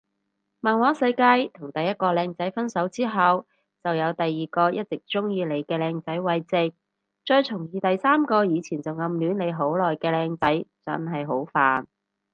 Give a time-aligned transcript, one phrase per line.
[0.61, 3.45] 漫畫世界同第一個靚仔分手之後
[3.83, 6.73] 就有第二個一直鍾意你嘅靚仔慰藉
[7.23, 11.85] 再重遇第三個以前就暗戀你好耐嘅靚仔，真係好煩